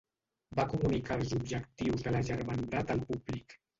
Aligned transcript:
Va 0.59 0.63
comunicar 0.71 1.17
els 1.21 1.35
objectius 1.39 2.07
de 2.07 2.15
la 2.17 2.23
Germandat 2.31 2.95
al 2.97 3.05
públic. 3.11 3.59